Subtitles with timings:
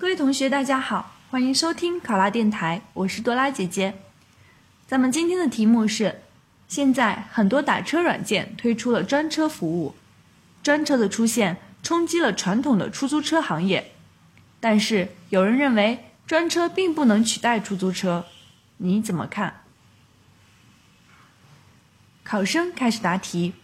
[0.00, 3.94] 各位同学，大家好，欢迎收听考拉电台，我是多拉姐姐。
[4.86, 6.20] 咱们今天的题目是：
[6.68, 9.96] 现在很多打车软件推出了专车服务，
[10.62, 13.90] 专车的出现冲击了传统的出租车行业。
[14.60, 18.26] 但是有人认为专车并不能取代出租车，
[18.76, 19.62] 你怎么看？
[22.22, 23.54] 考生开始答题。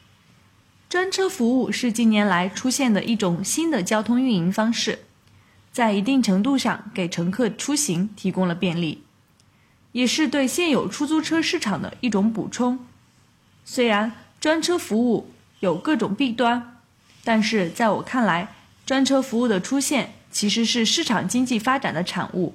[0.89, 5.05] 专车服务是近年来出现的一种新的交通运营方式。
[5.75, 9.02] 在一定程度上给乘客出行提供了便利，
[9.91, 12.87] 也是对现有出租车市场的一种补充。
[13.64, 16.78] 虽然专车服务有各种弊端，
[17.24, 18.55] 但是在我看来，
[18.87, 22.55] 专车服务的出现其实是市场经济发展的产物。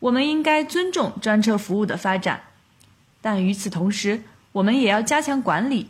[0.00, 2.42] 我们应该尊重专车服务的发展，
[3.22, 5.88] 但与此同时，我们也要加强管理，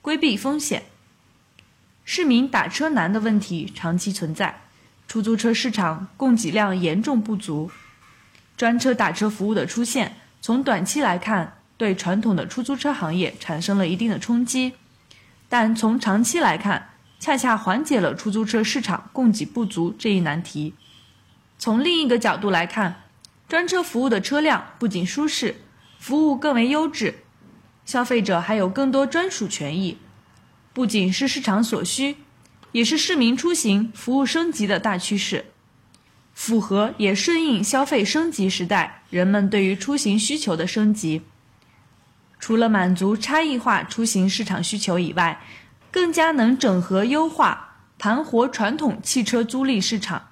[0.00, 0.84] 规避风险。
[2.06, 4.62] 市民打车难的问题长期存在。
[5.12, 7.70] 出租车市场供给量严重不足，
[8.56, 14.72] 专车打车服务的出现，从短期来看，对传统的出租车行业产生了一定的冲击，
[15.50, 20.72] 但从长期来看，恰恰缓解了出租车市场供给不足这一难题。
[21.58, 23.02] 从另一个角度来看，
[23.46, 25.56] 专车服务的车辆不仅舒适，
[25.98, 27.16] 服务更为优质，
[27.84, 29.98] 消费者还有更多专属权益，
[30.72, 32.16] 不仅是市场所需。
[32.72, 35.44] 也是市民出行服务升级的大趋势，
[36.34, 41.22] 符合也顺应消费升级时代人们对于出行需求的升级。
[42.40, 45.40] 除了满足差异化出行市场需求以外，
[45.90, 50.30] 更加能整合优化盘活传统汽车租赁市场，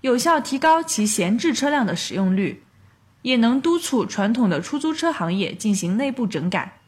[0.00, 2.64] 有效提高其闲置车辆的使用率，
[3.22, 6.80] 也能督促传统的出租车行业进行内部整改，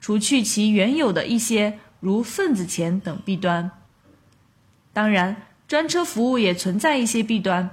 [0.00, 3.70] 除去其原有的一些如份子钱等弊端。
[4.94, 5.36] 当然，
[5.68, 7.68] 专车服务也存在一些弊端，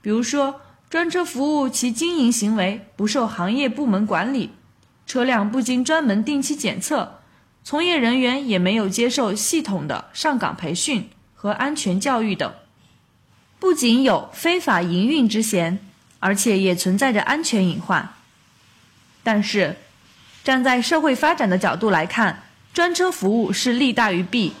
[0.00, 4.50] 比如说，专车服务其经营行为不受行业部门管理，
[5.06, 7.20] 车辆不经专门定期检测，
[7.62, 12.50] 从业人员也没有接受系统的上岗培训和安全教育等，
[13.60, 15.78] 不仅有非法营运之嫌，
[16.18, 18.14] 而且也存在着安全隐患。
[19.22, 19.76] 但是，
[20.42, 24.54] 站在社会发展的角度来看，专车服务是利大于弊。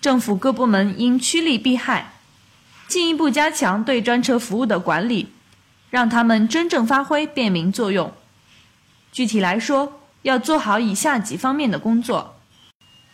[0.00, 2.14] 政府各部门应趋利避害，
[2.88, 5.28] 进一步加强对专车服务的管理，
[5.90, 8.10] 让他们真正发挥便民作用。
[9.12, 12.36] 具体来说，要做好以下几方面的工作：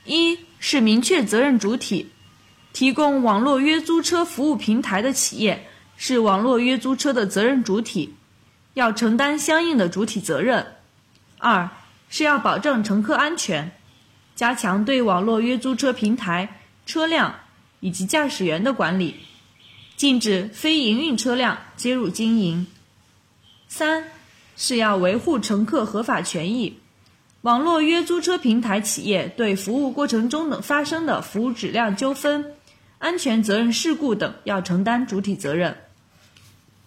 [0.04, 2.12] 一是明确责任主体，
[2.72, 8.14] 提供网络约租车服务平台的企业是网络约租车的责任主体，
[8.74, 10.62] 要承担相应的主体责任；
[11.38, 11.68] 二
[12.08, 13.72] 是要保证乘客安全，
[14.36, 16.60] 加强对网络约租车平台。
[16.86, 17.34] 车辆
[17.80, 19.16] 以及驾驶员的管理，
[19.96, 22.66] 禁止非营运车辆接入经营。
[23.68, 24.04] 三
[24.56, 26.78] 是要维护乘客合法权益，
[27.42, 32.54] 网络约租车平台企业对服务过程中的发生的服务质量纠纷、
[32.98, 35.76] 安全责任事故等要承担主体责任。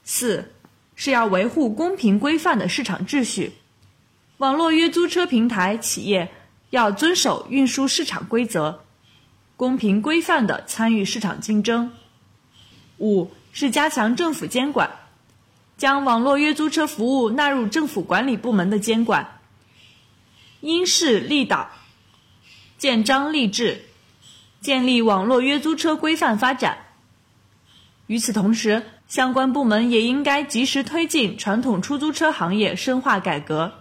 [0.04, 0.54] 四
[0.96, 3.52] 是要维护公平规范的市场秩序，
[4.38, 6.32] 网络约租车平台企业
[6.72, 8.82] 要遵守运输市场规则。
[9.60, 11.92] 公平规范的参与市场竞争。
[12.98, 14.92] 五是加强政府监管，
[15.78, 19.42] 将网络约租车服务纳入政府管理部门的监管，
[20.62, 21.72] 因势利导，
[22.78, 23.84] 建章立制，
[24.62, 26.78] 建立网络约租车规范发展。
[28.08, 33.74] 与此同时，相关部门也应该及时推进传统出租车行业深化改革，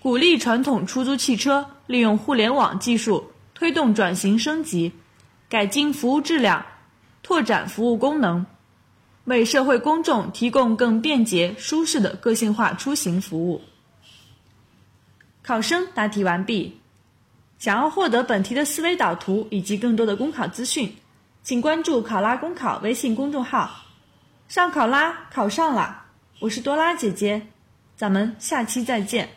[0.00, 3.32] 鼓励传统出租汽车利用互联网技术。
[3.56, 4.92] 推动转型升级，
[5.48, 6.66] 改进服务质量，
[7.22, 8.44] 拓展服务功能，
[9.24, 13.62] 为社会公众提供更便捷、舒适的个性化出行服务。
[15.42, 16.78] 考生答题完毕。
[17.58, 20.94] 想要获得本题的思维导图以及更多的公考资讯，
[21.42, 23.86] 请关注“考拉公考”微信公众号。
[24.48, 26.04] 上考拉考上了，
[26.40, 27.46] 我是多拉姐姐，
[27.96, 29.30] 咱们下期再见。